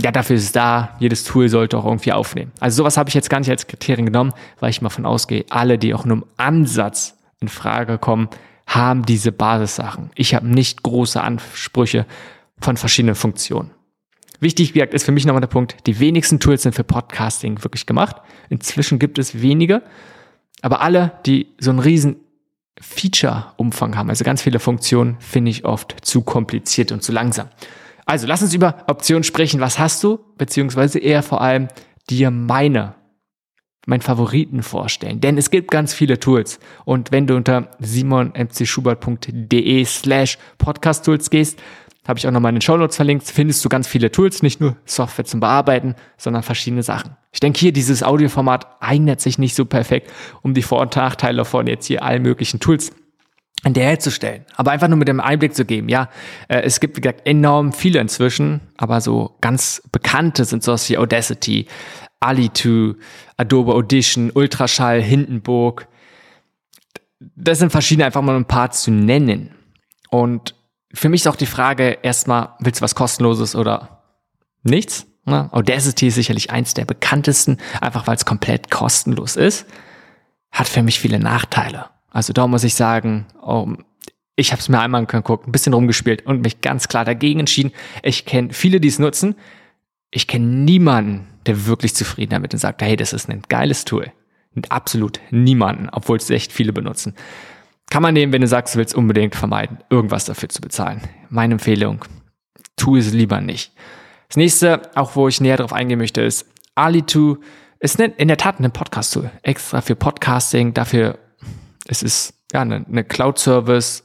ja, 0.00 0.10
dafür 0.10 0.36
ist 0.36 0.44
es 0.44 0.52
da. 0.52 0.96
Jedes 1.00 1.24
Tool 1.24 1.48
sollte 1.48 1.78
auch 1.78 1.86
irgendwie 1.86 2.12
aufnehmen. 2.12 2.52
Also 2.60 2.76
sowas 2.76 2.98
habe 2.98 3.08
ich 3.08 3.14
jetzt 3.14 3.30
gar 3.30 3.40
nicht 3.40 3.50
als 3.50 3.66
Kriterien 3.66 4.06
genommen, 4.06 4.32
weil 4.60 4.70
ich 4.70 4.82
mal 4.82 4.90
von 4.90 5.06
ausgehe, 5.06 5.46
alle, 5.48 5.78
die 5.78 5.94
auch 5.94 6.04
nur 6.04 6.18
im 6.18 6.24
Ansatz 6.36 7.18
in 7.40 7.48
Frage 7.48 7.98
kommen, 7.98 8.28
haben 8.66 9.06
diese 9.06 9.32
Basissachen. 9.32 10.10
Ich 10.14 10.34
habe 10.34 10.46
nicht 10.46 10.82
große 10.82 11.20
Ansprüche 11.20 12.04
von 12.58 12.76
verschiedenen 12.76 13.14
Funktionen. 13.14 13.70
Wichtig, 14.40 14.74
wie 14.74 14.78
gesagt, 14.78 14.94
ist 14.94 15.04
für 15.04 15.12
mich 15.12 15.26
nochmal 15.26 15.40
der 15.40 15.48
Punkt, 15.48 15.76
die 15.86 15.98
wenigsten 15.98 16.40
Tools 16.40 16.62
sind 16.62 16.74
für 16.74 16.84
Podcasting 16.84 17.62
wirklich 17.64 17.86
gemacht. 17.86 18.16
Inzwischen 18.48 18.98
gibt 18.98 19.18
es 19.18 19.40
wenige, 19.40 19.82
aber 20.62 20.80
alle, 20.80 21.12
die 21.26 21.54
so 21.58 21.70
einen 21.70 21.78
riesen 21.78 22.16
Feature-Umfang 22.80 23.96
haben, 23.96 24.10
also 24.10 24.24
ganz 24.24 24.42
viele 24.42 24.58
Funktionen, 24.58 25.16
finde 25.20 25.50
ich 25.50 25.64
oft 25.64 25.96
zu 26.02 26.22
kompliziert 26.22 26.92
und 26.92 27.02
zu 27.02 27.12
langsam. 27.12 27.48
Also 28.04 28.26
lass 28.26 28.42
uns 28.42 28.54
über 28.54 28.84
Optionen 28.86 29.24
sprechen. 29.24 29.60
Was 29.60 29.78
hast 29.78 30.04
du? 30.04 30.20
Beziehungsweise 30.38 30.98
eher 30.98 31.22
vor 31.22 31.40
allem 31.40 31.68
dir 32.08 32.30
meine, 32.30 32.94
meinen 33.86 34.00
Favoriten 34.00 34.62
vorstellen. 34.62 35.20
Denn 35.20 35.36
es 35.36 35.50
gibt 35.50 35.72
ganz 35.72 35.92
viele 35.92 36.20
Tools. 36.20 36.60
Und 36.84 37.10
wenn 37.10 37.26
du 37.26 37.34
unter 37.34 37.72
simonmcschubert.de 37.80 39.84
slash 39.84 40.38
podcast 40.58 41.04
tools 41.04 41.30
gehst, 41.30 41.60
habe 42.06 42.18
ich 42.18 42.26
auch 42.26 42.30
nochmal 42.30 42.50
in 42.50 42.56
den 42.56 42.62
Show 42.62 42.76
Notes 42.76 42.96
verlinkt, 42.96 43.26
findest 43.26 43.64
du 43.64 43.68
ganz 43.68 43.88
viele 43.88 44.10
Tools, 44.10 44.42
nicht 44.42 44.60
nur 44.60 44.76
Software 44.84 45.24
zum 45.24 45.40
Bearbeiten, 45.40 45.94
sondern 46.16 46.42
verschiedene 46.42 46.82
Sachen. 46.82 47.16
Ich 47.32 47.40
denke 47.40 47.58
hier, 47.58 47.72
dieses 47.72 48.02
Audioformat 48.02 48.80
eignet 48.80 49.20
sich 49.20 49.38
nicht 49.38 49.54
so 49.54 49.64
perfekt, 49.64 50.12
um 50.42 50.54
die 50.54 50.62
Vor- 50.62 50.80
und 50.80 50.96
Nachteile 50.96 51.44
von 51.44 51.66
jetzt 51.66 51.86
hier 51.86 52.02
allen 52.02 52.22
möglichen 52.22 52.60
Tools 52.60 52.92
an 53.62 53.74
der 53.74 53.84
herzustellen. 53.84 54.44
Aber 54.56 54.70
einfach 54.70 54.88
nur 54.88 54.98
mit 54.98 55.08
dem 55.08 55.20
Einblick 55.20 55.54
zu 55.54 55.64
geben. 55.64 55.88
Ja, 55.88 56.08
äh, 56.48 56.60
es 56.62 56.80
gibt, 56.80 56.96
wie 56.96 57.00
gesagt, 57.00 57.26
enorm 57.26 57.72
viele 57.72 58.00
inzwischen, 58.00 58.60
aber 58.76 59.00
so 59.00 59.36
ganz 59.40 59.82
bekannte 59.92 60.44
sind 60.44 60.62
sowas 60.62 60.88
wie 60.88 60.98
Audacity, 60.98 61.66
Ali2, 62.22 62.96
Adobe 63.36 63.74
Audition, 63.74 64.30
Ultraschall, 64.32 65.02
Hindenburg. 65.02 65.88
Das 67.34 67.58
sind 67.58 67.70
verschiedene, 67.70 68.06
einfach 68.06 68.22
mal 68.22 68.36
ein 68.36 68.46
paar 68.46 68.70
zu 68.70 68.90
nennen. 68.90 69.54
Und 70.10 70.54
für 70.96 71.08
mich 71.08 71.22
ist 71.22 71.26
auch 71.26 71.36
die 71.36 71.46
Frage 71.46 71.98
erstmal, 72.02 72.54
willst 72.58 72.80
du 72.80 72.84
was 72.84 72.94
kostenloses 72.94 73.54
oder 73.54 74.02
nichts? 74.62 75.06
Ne? 75.26 75.48
Audacity 75.52 76.08
ist 76.08 76.14
sicherlich 76.14 76.50
eins 76.50 76.74
der 76.74 76.86
bekanntesten, 76.86 77.58
einfach 77.80 78.06
weil 78.06 78.16
es 78.16 78.24
komplett 78.24 78.70
kostenlos 78.70 79.36
ist. 79.36 79.66
Hat 80.50 80.68
für 80.68 80.82
mich 80.82 80.98
viele 80.98 81.18
Nachteile. 81.18 81.86
Also 82.10 82.32
da 82.32 82.46
muss 82.46 82.64
ich 82.64 82.74
sagen, 82.74 83.26
oh, 83.42 83.68
ich 84.36 84.52
habe 84.52 84.60
es 84.60 84.68
mir 84.68 84.80
einmal 84.80 85.00
angeguckt, 85.00 85.46
ein 85.46 85.52
bisschen 85.52 85.74
rumgespielt 85.74 86.24
und 86.24 86.42
mich 86.42 86.60
ganz 86.60 86.88
klar 86.88 87.04
dagegen 87.04 87.40
entschieden. 87.40 87.72
Ich 88.02 88.24
kenne 88.24 88.52
viele, 88.52 88.80
die 88.80 88.88
es 88.88 88.98
nutzen. 88.98 89.34
Ich 90.10 90.26
kenne 90.26 90.46
niemanden, 90.46 91.26
der 91.44 91.66
wirklich 91.66 91.94
zufrieden 91.94 92.30
damit 92.30 92.54
und 92.54 92.60
sagt, 92.60 92.80
hey, 92.80 92.96
das 92.96 93.12
ist 93.12 93.28
ein 93.28 93.42
geiles 93.48 93.84
Tool. 93.84 94.12
Und 94.54 94.72
absolut 94.72 95.20
niemanden, 95.30 95.90
obwohl 95.90 96.16
es 96.16 96.30
echt 96.30 96.52
viele 96.52 96.72
benutzen. 96.72 97.14
Kann 97.90 98.02
man 98.02 98.14
nehmen, 98.14 98.32
wenn 98.32 98.40
du 98.40 98.48
sagst, 98.48 98.74
du 98.74 98.78
willst 98.78 98.94
unbedingt 98.94 99.34
vermeiden, 99.34 99.78
irgendwas 99.90 100.24
dafür 100.24 100.48
zu 100.48 100.60
bezahlen. 100.60 101.00
Meine 101.28 101.54
Empfehlung, 101.54 102.04
tu 102.76 102.96
es 102.96 103.12
lieber 103.12 103.40
nicht. 103.40 103.72
Das 104.28 104.36
nächste, 104.36 104.82
auch 104.96 105.14
wo 105.16 105.28
ich 105.28 105.40
näher 105.40 105.56
drauf 105.56 105.72
eingehen 105.72 105.98
möchte, 105.98 106.22
ist 106.22 106.46
Ali2 106.74 107.38
ist 107.78 108.00
in 108.00 108.28
der 108.28 108.36
Tat 108.36 108.58
ein 108.58 108.72
Podcast-Tool. 108.72 109.30
Extra 109.42 109.80
für 109.80 109.94
Podcasting, 109.94 110.74
dafür 110.74 111.18
es 111.86 112.02
ist 112.02 112.34
ja 112.52 112.62
eine, 112.62 112.84
eine 112.86 113.04
Cloud-Service. 113.04 114.02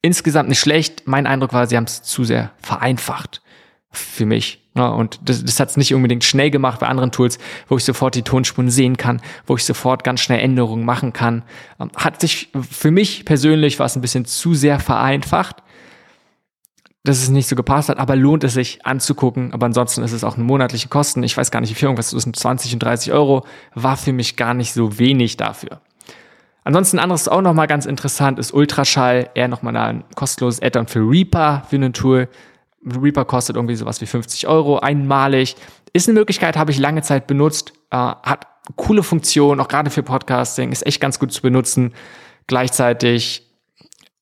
Insgesamt 0.00 0.48
nicht 0.48 0.60
schlecht. 0.60 1.02
Mein 1.06 1.26
Eindruck 1.26 1.52
war, 1.52 1.66
sie 1.66 1.76
haben 1.76 1.84
es 1.84 2.02
zu 2.02 2.24
sehr 2.24 2.52
vereinfacht 2.62 3.42
für 3.90 4.26
mich. 4.26 4.62
Ja, 4.74 4.88
und 4.88 5.18
das, 5.24 5.44
das 5.44 5.58
hat 5.58 5.70
es 5.70 5.76
nicht 5.76 5.94
unbedingt 5.94 6.22
schnell 6.24 6.50
gemacht 6.50 6.80
bei 6.80 6.86
anderen 6.86 7.10
Tools, 7.10 7.38
wo 7.68 7.76
ich 7.76 7.84
sofort 7.84 8.14
die 8.14 8.22
Tonspuren 8.22 8.70
sehen 8.70 8.96
kann, 8.96 9.20
wo 9.46 9.56
ich 9.56 9.64
sofort 9.64 10.04
ganz 10.04 10.20
schnell 10.20 10.40
Änderungen 10.40 10.84
machen 10.84 11.12
kann. 11.12 11.42
Ähm, 11.80 11.90
hat 11.96 12.20
sich 12.20 12.50
für 12.70 12.90
mich 12.90 13.24
persönlich 13.24 13.78
war 13.78 13.86
es 13.86 13.96
ein 13.96 14.02
bisschen 14.02 14.24
zu 14.24 14.54
sehr 14.54 14.78
vereinfacht, 14.78 15.62
dass 17.02 17.22
es 17.22 17.30
nicht 17.30 17.48
so 17.48 17.56
gepasst 17.56 17.88
hat, 17.88 17.98
aber 17.98 18.14
lohnt 18.14 18.44
es 18.44 18.54
sich 18.54 18.84
anzugucken. 18.84 19.52
Aber 19.52 19.66
ansonsten 19.66 20.02
ist 20.02 20.12
es 20.12 20.22
auch 20.22 20.34
eine 20.34 20.44
monatliche 20.44 20.88
Kosten. 20.88 21.22
Ich 21.22 21.36
weiß 21.36 21.50
gar 21.50 21.60
nicht, 21.60 21.70
wie 21.70 21.74
viel 21.74 21.86
irgendwas 21.86 22.10
zwischen 22.10 22.34
20 22.34 22.74
und 22.74 22.82
30 22.82 23.12
Euro 23.12 23.46
war 23.74 23.96
für 23.96 24.12
mich 24.12 24.36
gar 24.36 24.54
nicht 24.54 24.74
so 24.74 24.98
wenig 24.98 25.36
dafür. 25.36 25.80
Ansonsten 26.64 26.98
anderes 26.98 27.28
auch 27.28 27.40
nochmal 27.40 27.66
ganz 27.66 27.86
interessant 27.86 28.38
ist 28.38 28.52
Ultraschall, 28.52 29.30
eher 29.34 29.48
nochmal 29.48 29.74
ein 29.76 30.04
kostenloses 30.14 30.60
Add-on 30.60 30.86
für 30.86 31.00
Reaper 31.00 31.64
für 31.68 31.76
ein 31.76 31.94
Tool. 31.94 32.28
Reaper 32.96 33.24
kostet 33.24 33.56
irgendwie 33.56 33.74
sowas 33.74 34.00
wie 34.00 34.06
50 34.06 34.46
Euro 34.46 34.78
einmalig. 34.78 35.56
Ist 35.92 36.08
eine 36.08 36.18
Möglichkeit, 36.18 36.56
habe 36.56 36.70
ich 36.70 36.78
lange 36.78 37.02
Zeit 37.02 37.26
benutzt, 37.26 37.72
äh, 37.90 37.96
hat 37.96 38.46
coole 38.76 39.02
Funktion, 39.02 39.60
auch 39.60 39.68
gerade 39.68 39.90
für 39.90 40.02
Podcasting, 40.02 40.72
ist 40.72 40.86
echt 40.86 41.00
ganz 41.00 41.18
gut 41.18 41.32
zu 41.32 41.42
benutzen. 41.42 41.94
Gleichzeitig 42.46 43.46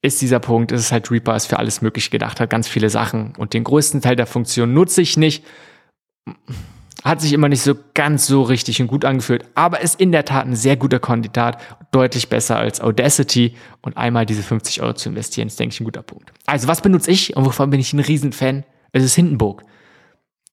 ist 0.02 0.22
dieser 0.22 0.38
Punkt, 0.38 0.72
ist 0.72 0.80
es 0.80 0.92
halt 0.92 1.10
Reaper 1.10 1.34
ist 1.34 1.46
für 1.46 1.58
alles 1.58 1.82
möglich 1.82 2.10
gedacht, 2.10 2.40
hat 2.40 2.50
ganz 2.50 2.68
viele 2.68 2.90
Sachen 2.90 3.34
und 3.36 3.54
den 3.54 3.64
größten 3.64 4.00
Teil 4.00 4.16
der 4.16 4.26
Funktion 4.26 4.72
nutze 4.72 5.02
ich 5.02 5.16
nicht 5.16 5.44
hat 7.06 7.20
sich 7.20 7.32
immer 7.32 7.48
nicht 7.48 7.62
so 7.62 7.74
ganz 7.94 8.26
so 8.26 8.42
richtig 8.42 8.80
und 8.82 8.88
gut 8.88 9.04
angefühlt, 9.04 9.44
aber 9.54 9.80
ist 9.80 10.00
in 10.00 10.12
der 10.12 10.24
Tat 10.24 10.46
ein 10.46 10.56
sehr 10.56 10.76
guter 10.76 10.98
Kandidat, 10.98 11.62
deutlich 11.92 12.28
besser 12.28 12.56
als 12.56 12.80
Audacity 12.80 13.54
und 13.82 13.96
einmal 13.96 14.26
diese 14.26 14.42
50 14.42 14.82
Euro 14.82 14.94
zu 14.94 15.08
investieren, 15.08 15.46
ist, 15.46 15.60
denke 15.60 15.72
ich, 15.72 15.80
ein 15.80 15.84
guter 15.84 16.02
Punkt. 16.02 16.32
Also, 16.46 16.66
was 16.68 16.80
benutze 16.80 17.10
ich 17.10 17.36
und 17.36 17.46
wovon 17.46 17.70
bin 17.70 17.80
ich 17.80 17.92
ein 17.92 18.00
Riesenfan? 18.00 18.64
Es 18.92 19.04
ist 19.04 19.14
Hindenburg. 19.14 19.62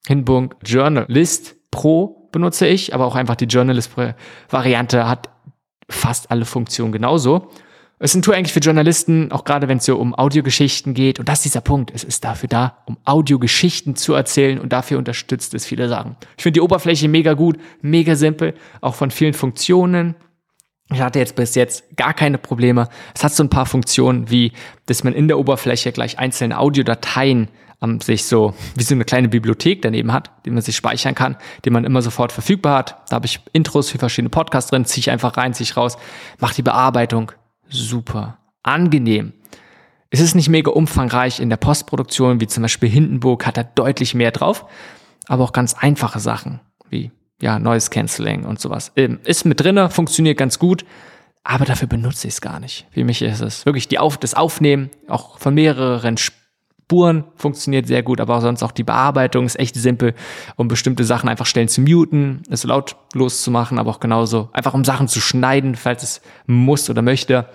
Hindenburg 0.05 0.55
Journalist 0.63 1.55
Pro 1.72 2.29
benutze 2.31 2.67
ich, 2.67 2.93
aber 2.93 3.05
auch 3.05 3.15
einfach 3.15 3.36
die 3.36 3.45
Journalist-Variante 3.45 5.07
hat 5.07 5.29
fast 5.89 6.29
alle 6.29 6.45
Funktionen 6.45 6.91
genauso. 6.91 7.50
Es 8.03 8.12
ist 8.12 8.15
ein 8.15 8.22
Tool 8.22 8.36
eigentlich 8.36 8.51
für 8.51 8.60
Journalisten, 8.60 9.31
auch 9.31 9.45
gerade 9.45 9.69
wenn 9.69 9.77
es 9.77 9.86
so 9.86 9.95
um 9.95 10.13
Audiogeschichten 10.13 10.93
geht. 10.93 11.19
Und 11.19 11.29
das 11.29 11.39
ist 11.39 11.45
dieser 11.45 11.62
Punkt. 11.62 11.89
Es 11.95 12.03
ist 12.03 12.25
dafür 12.25 12.50
da, 12.50 12.79
um 12.86 12.98
Audiogeschichten 13.05 13.95
zu 13.95 14.13
erzählen 14.13 14.60
und 14.60 14.74
dafür 14.74 14.98
unterstützt 14.98 15.53
es 15.53 15.65
viele 15.65 15.88
Sachen. 15.88 16.17
Ich 16.36 16.43
finde 16.43 16.55
die 16.55 16.62
Oberfläche 16.62 17.07
mega 17.07 17.31
gut, 17.31 17.57
mega 17.81 18.17
simpel, 18.17 18.55
auch 18.81 18.95
von 18.95 19.10
vielen 19.10 19.33
Funktionen. 19.33 20.15
Ich 20.91 21.00
hatte 21.00 21.19
jetzt 21.19 21.38
bis 21.38 21.55
jetzt 21.55 21.95
gar 21.95 22.13
keine 22.13 22.38
Probleme. 22.38 22.89
Es 23.15 23.24
hat 23.24 23.33
so 23.33 23.41
ein 23.41 23.50
paar 23.50 23.65
Funktionen, 23.65 24.29
wie, 24.29 24.51
dass 24.86 25.05
man 25.05 25.13
in 25.13 25.29
der 25.29 25.39
Oberfläche 25.39 25.93
gleich 25.93 26.19
einzelne 26.19 26.60
Audiodateien 26.60 27.48
ähm, 27.81 28.01
sich 28.01 28.25
so 28.25 28.53
wie 28.75 28.83
so 28.83 28.95
eine 28.95 29.05
kleine 29.05 29.29
Bibliothek 29.29 29.81
daneben 29.81 30.12
hat, 30.12 30.29
die 30.45 30.50
man 30.50 30.62
sich 30.62 30.75
speichern 30.75 31.15
kann, 31.15 31.38
die 31.63 31.69
man 31.69 31.86
immer 31.86 32.01
sofort 32.01 32.33
verfügbar 32.33 32.79
hat. 32.79 32.98
Da 33.07 33.15
habe 33.15 33.27
ich 33.27 33.39
Intros 33.53 33.91
für 33.91 33.98
verschiedene 33.98 34.29
Podcasts 34.29 34.72
drin, 34.72 34.83
ziehe 34.83 35.00
ich 35.00 35.10
einfach 35.10 35.38
rein, 35.38 35.53
ziehe 35.53 35.63
ich 35.63 35.77
raus, 35.77 35.98
mache 36.39 36.55
die 36.55 36.63
Bearbeitung, 36.63 37.31
super 37.73 38.37
angenehm. 38.63 39.33
Es 40.09 40.19
ist 40.19 40.35
nicht 40.35 40.49
mega 40.49 40.71
umfangreich 40.71 41.39
in 41.39 41.49
der 41.49 41.57
Postproduktion, 41.57 42.39
wie 42.39 42.47
zum 42.47 42.61
Beispiel 42.61 42.89
Hindenburg 42.89 43.45
hat 43.45 43.57
da 43.57 43.63
deutlich 43.63 44.13
mehr 44.13 44.31
drauf, 44.31 44.65
aber 45.27 45.43
auch 45.43 45.53
ganz 45.53 45.73
einfache 45.73 46.19
Sachen 46.19 46.61
wie 46.89 47.11
ja, 47.41 47.59
Noise 47.59 47.89
Cancelling 47.89 48.45
und 48.45 48.59
sowas. 48.59 48.91
Ähm, 48.95 49.19
ist 49.25 49.45
mit 49.45 49.59
drinne, 49.59 49.89
funktioniert 49.89 50.37
ganz 50.37 50.59
gut, 50.59 50.85
aber 51.43 51.65
dafür 51.65 51.87
benutze 51.87 52.27
ich 52.27 52.35
es 52.35 52.41
gar 52.41 52.59
nicht. 52.59 52.87
Für 52.91 53.03
mich 53.03 53.21
ist 53.21 53.41
es 53.41 53.65
wirklich 53.65 53.87
die 53.87 53.99
Auf 53.99 54.17
das 54.17 54.33
Aufnehmen, 54.33 54.89
auch 55.07 55.39
von 55.39 55.53
mehreren 55.53 56.17
Spuren 56.93 57.23
funktioniert 57.38 57.88
sehr 57.88 58.03
gut, 58.03 58.21
aber 58.21 58.38
auch 58.38 58.41
sonst 58.41 58.62
auch 58.62 58.71
die 58.71 58.83
Bearbeitung 58.83 59.47
ist 59.47 59.57
echt 59.59 59.73
simpel, 59.73 60.13
um 60.57 60.67
bestimmte 60.67 61.03
Sachen 61.03 61.27
einfach 61.27 61.47
stellen 61.47 61.67
zu 61.67 61.81
muten, 61.81 62.43
es 62.51 62.65
lautlos 62.65 63.41
zu 63.41 63.50
machen, 63.50 63.79
aber 63.79 63.89
auch 63.89 64.00
genauso 64.00 64.50
einfach 64.53 64.75
um 64.75 64.83
Sachen 64.83 65.07
zu 65.07 65.19
schneiden, 65.19 65.73
falls 65.73 66.03
es 66.03 66.21
muss 66.45 66.91
oder 66.91 67.01
möchte. 67.01 67.47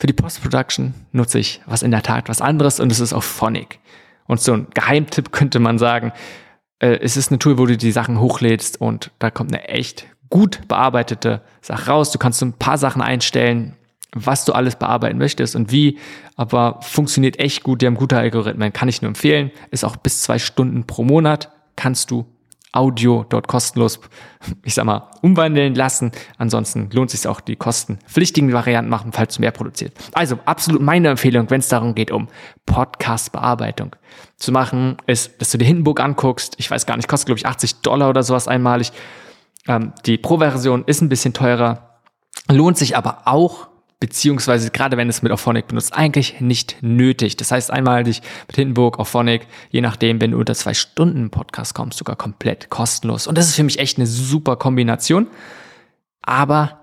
Für 0.00 0.08
die 0.08 0.12
Post-Production 0.14 0.94
nutze 1.12 1.38
ich 1.38 1.62
was 1.66 1.84
in 1.84 1.92
der 1.92 2.02
Tat 2.02 2.28
was 2.28 2.40
anderes 2.40 2.80
und 2.80 2.90
es 2.90 2.98
ist 2.98 3.12
auch 3.12 3.22
Phonic. 3.22 3.78
Und 4.26 4.40
so 4.40 4.54
ein 4.54 4.66
Geheimtipp 4.74 5.30
könnte 5.30 5.60
man 5.60 5.78
sagen, 5.78 6.10
äh, 6.80 6.98
es 7.00 7.16
ist 7.16 7.30
ein 7.30 7.38
Tool, 7.38 7.56
wo 7.56 7.66
du 7.66 7.76
die 7.76 7.92
Sachen 7.92 8.18
hochlädst 8.18 8.80
und 8.80 9.12
da 9.20 9.30
kommt 9.30 9.54
eine 9.54 9.68
echt 9.68 10.06
gut 10.28 10.66
bearbeitete 10.66 11.40
Sache 11.60 11.88
raus. 11.88 12.10
Du 12.10 12.18
kannst 12.18 12.40
so 12.40 12.46
ein 12.46 12.54
paar 12.54 12.78
Sachen 12.78 13.00
einstellen, 13.00 13.76
was 14.14 14.44
du 14.44 14.52
alles 14.52 14.76
bearbeiten 14.76 15.18
möchtest 15.18 15.56
und 15.56 15.70
wie, 15.70 15.98
aber 16.36 16.78
funktioniert 16.82 17.38
echt 17.38 17.62
gut. 17.62 17.82
Die 17.82 17.86
haben 17.86 17.96
gute 17.96 18.16
Algorithmen, 18.16 18.72
kann 18.72 18.88
ich 18.88 19.02
nur 19.02 19.08
empfehlen. 19.08 19.50
Ist 19.70 19.84
auch 19.84 19.96
bis 19.96 20.22
zwei 20.22 20.38
Stunden 20.38 20.84
pro 20.84 21.04
Monat 21.04 21.50
kannst 21.76 22.10
du 22.10 22.26
Audio 22.74 23.24
dort 23.28 23.46
kostenlos, 23.46 24.00
ich 24.64 24.74
sag 24.74 24.84
mal, 24.84 25.08
umwandeln 25.22 25.74
lassen. 25.74 26.10
Ansonsten 26.38 26.90
lohnt 26.92 27.10
sich 27.10 27.26
auch 27.28 27.40
die 27.40 27.54
kostenpflichtigen 27.54 28.52
Varianten 28.52 28.90
machen, 28.90 29.12
falls 29.12 29.36
du 29.36 29.42
mehr 29.42 29.52
produziert. 29.52 29.92
Also 30.12 30.38
absolut 30.44 30.82
meine 30.82 31.08
Empfehlung, 31.08 31.48
wenn 31.50 31.60
es 31.60 31.68
darum 31.68 31.94
geht, 31.94 32.10
um 32.10 32.28
Podcast-Bearbeitung 32.66 33.94
zu 34.36 34.50
machen, 34.50 34.96
ist, 35.06 35.40
dass 35.40 35.50
du 35.50 35.58
dir 35.58 35.66
Hindenburg 35.66 36.00
anguckst. 36.00 36.54
Ich 36.58 36.68
weiß 36.70 36.84
gar 36.86 36.96
nicht, 36.96 37.08
kostet 37.08 37.26
glaube 37.26 37.38
ich 37.38 37.46
80 37.46 37.76
Dollar 37.82 38.10
oder 38.10 38.24
sowas 38.24 38.48
einmalig. 38.48 38.90
Ähm, 39.68 39.92
die 40.04 40.18
Pro-Version 40.18 40.84
ist 40.86 41.00
ein 41.00 41.08
bisschen 41.08 41.32
teurer, 41.32 42.00
lohnt 42.50 42.76
sich 42.76 42.96
aber 42.96 43.22
auch 43.26 43.68
beziehungsweise 44.04 44.70
gerade 44.70 44.98
wenn 44.98 45.08
es 45.08 45.22
mit 45.22 45.32
Auphonic 45.32 45.66
benutzt, 45.66 45.94
eigentlich 45.94 46.38
nicht 46.38 46.76
nötig. 46.82 47.38
Das 47.38 47.50
heißt, 47.50 47.70
einmalig 47.70 48.20
mit 48.46 48.54
Hindenburg, 48.54 48.98
Auphonic, 48.98 49.46
je 49.70 49.80
nachdem, 49.80 50.20
wenn 50.20 50.32
du 50.32 50.38
unter 50.38 50.54
zwei 50.54 50.74
Stunden 50.74 51.30
Podcast 51.30 51.72
kommst, 51.72 51.96
sogar 51.96 52.14
komplett 52.14 52.68
kostenlos. 52.68 53.26
Und 53.26 53.38
das 53.38 53.48
ist 53.48 53.56
für 53.56 53.62
mich 53.62 53.78
echt 53.78 53.96
eine 53.96 54.06
super 54.06 54.56
Kombination. 54.56 55.28
Aber 56.20 56.80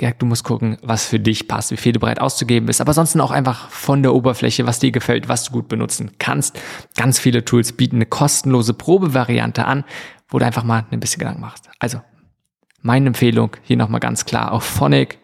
ja, 0.00 0.12
du 0.12 0.24
musst 0.24 0.44
gucken, 0.44 0.78
was 0.80 1.04
für 1.04 1.20
dich 1.20 1.46
passt, 1.46 1.72
wie 1.72 1.76
viel 1.76 1.92
du 1.92 2.00
bereit 2.00 2.22
auszugeben 2.22 2.64
bist. 2.64 2.80
Aber 2.80 2.94
sonst 2.94 3.14
auch 3.20 3.32
einfach 3.32 3.68
von 3.68 4.02
der 4.02 4.14
Oberfläche, 4.14 4.66
was 4.66 4.78
dir 4.78 4.92
gefällt, 4.92 5.28
was 5.28 5.44
du 5.44 5.52
gut 5.52 5.68
benutzen 5.68 6.12
kannst. 6.18 6.58
Ganz 6.96 7.18
viele 7.18 7.44
Tools 7.44 7.74
bieten 7.74 7.96
eine 7.96 8.06
kostenlose 8.06 8.72
Probevariante 8.72 9.66
an, 9.66 9.84
wo 10.30 10.38
du 10.38 10.46
einfach 10.46 10.64
mal 10.64 10.86
ein 10.90 11.00
bisschen 11.00 11.18
Gedanken 11.18 11.42
machst. 11.42 11.68
Also, 11.78 12.00
meine 12.80 13.08
Empfehlung 13.08 13.58
hier 13.62 13.76
nochmal 13.76 14.00
ganz 14.00 14.24
klar 14.24 14.52
auf 14.52 14.64
Phonic 14.64 15.18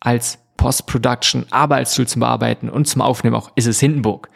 als 0.00 0.38
Post-Production, 0.56 1.46
aber 1.50 1.76
als 1.76 1.94
Tool 1.94 2.06
zum 2.06 2.20
Bearbeiten 2.20 2.68
und 2.68 2.86
zum 2.86 3.02
Aufnehmen 3.02 3.36
auch, 3.36 3.52
ist 3.54 3.66
es 3.66 3.80
Hindenburg. 3.80 4.28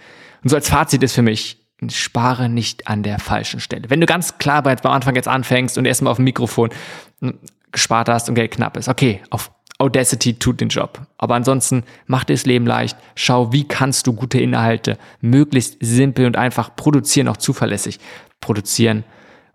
Und 0.43 0.51
so 0.51 0.57
als 0.57 0.69
Fazit 0.69 1.03
ist 1.03 1.15
für 1.15 1.23
mich, 1.23 1.59
spare 1.89 2.49
nicht 2.49 2.89
an 2.89 3.03
der 3.03 3.19
falschen 3.19 3.61
Stelle. 3.61 3.89
Wenn 3.89 4.01
du 4.01 4.07
ganz 4.07 4.39
klar 4.39 4.63
beim 4.63 4.77
Anfang 4.83 5.15
jetzt 5.15 5.29
anfängst 5.29 5.79
und 5.79 5.85
erstmal 5.85 6.11
auf 6.11 6.17
dem 6.17 6.25
Mikrofon 6.25 6.71
hm, 7.21 7.39
gespart 7.71 8.09
hast 8.09 8.29
und 8.29 8.35
Geld 8.35 8.51
knapp 8.51 8.77
ist, 8.77 8.89
okay, 8.89 9.21
auf 9.31 9.53
Audacity 9.79 10.35
tut 10.35 10.61
den 10.61 10.69
Job. 10.69 11.07
Aber 11.19 11.37
ansonsten 11.37 11.85
mach 12.07 12.25
dir 12.25 12.35
das 12.35 12.47
Leben 12.47 12.67
leicht. 12.67 12.99
Schau, 13.15 13.53
wie 13.53 13.67
kannst 13.67 14.09
du 14.09 14.13
gute 14.13 14.41
Inhalte 14.41 14.99
möglichst 15.21 15.77
simpel 15.81 16.27
und 16.27 16.37
einfach 16.37 16.75
produzieren, 16.75 17.29
auch 17.29 17.37
zuverlässig 17.37 18.01
produzieren 18.41 19.05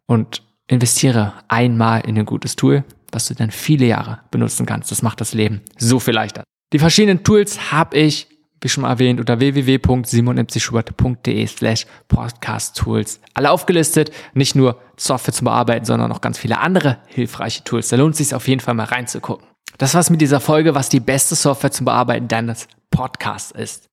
und 0.06 0.42
investiere 0.68 1.34
einmal 1.50 2.02
in 2.02 2.18
ein 2.18 2.26
gutes 2.26 2.56
Tool, 2.56 2.86
was 3.12 3.28
du 3.28 3.36
dann 3.36 3.52
viele 3.52 3.86
Jahre 3.86 4.20
benutzen 4.32 4.66
kannst. 4.66 4.92
Das 4.92 5.02
macht 5.02 5.20
das 5.20 5.34
Leben 5.34 5.62
so 5.78 6.00
viel 6.00 6.14
leichter. 6.14 6.44
Die 6.74 6.80
verschiedenen 6.80 7.24
Tools 7.24 7.72
habe 7.72 7.98
ich, 7.98 8.28
wie 8.60 8.68
schon 8.68 8.84
erwähnt, 8.84 9.20
unter 9.20 9.40
www.simonmcschubert.de 9.40 11.46
slash 11.46 11.86
podcast 12.08 12.78
tools 12.78 13.20
alle 13.36 13.52
aufgelistet. 13.52 14.12
Nicht 14.34 14.56
nur 14.56 14.82
Software 14.98 15.36
zum 15.36 15.46
Bearbeiten, 15.46 15.86
sondern 15.86 16.12
auch 16.12 16.22
ganz 16.22 16.40
viele 16.40 16.58
andere 16.58 16.98
hilfreiche 17.08 17.64
Tools. 17.64 17.90
Da 17.90 17.98
lohnt 17.98 18.14
es 18.14 18.18
sich 18.18 18.34
auf 18.34 18.48
jeden 18.48 18.60
Fall 18.60 18.74
mal 18.74 18.86
reinzugucken. 18.86 19.46
Das 19.78 19.94
war's 19.94 20.10
mit 20.10 20.22
dieser 20.22 20.40
Folge, 20.40 20.74
was 20.74 20.90
die 20.90 21.00
beste 21.00 21.36
Software 21.36 21.70
zum 21.72 21.86
Bearbeiten 21.86 22.28
deines 22.28 22.68
Podcasts 22.90 23.52
ist. 23.52 23.86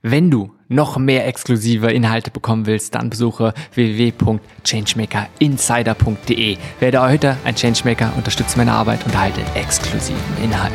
Wenn 0.00 0.30
du 0.30 0.54
noch 0.68 0.96
mehr 0.96 1.26
exklusive 1.26 1.92
Inhalte 1.92 2.30
bekommen 2.30 2.64
willst, 2.66 2.94
dann 2.94 3.10
besuche 3.10 3.52
www.changemakerinsider.de. 3.74 6.56
Werde 6.80 7.02
heute 7.02 7.36
ein 7.44 7.54
Changemaker, 7.54 8.14
unterstütze 8.16 8.56
meine 8.56 8.72
Arbeit 8.72 9.04
und 9.04 9.12
erhalte 9.14 9.42
exklusiven 9.54 10.38
Inhalt. 10.42 10.72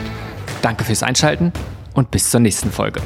Danke 0.61 0.83
fürs 0.83 1.03
Einschalten 1.03 1.51
und 1.93 2.11
bis 2.11 2.29
zur 2.29 2.39
nächsten 2.39 2.71
Folge. 2.71 3.01